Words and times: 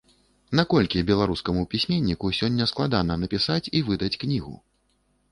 Наколькі 0.59 1.01
беларускаму 1.09 1.65
пісьменніку 1.73 2.31
сёння 2.39 2.67
складана 2.71 3.17
напісаць 3.25 3.71
і 3.81 3.83
выдаць 3.91 4.19
кнігу? 4.25 4.55